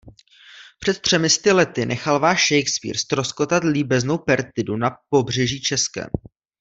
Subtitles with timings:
[0.79, 6.07] Před třemi sty lety nechal váš Shakespeare ztroskotat líbeznou Perditu na pobřeží českém.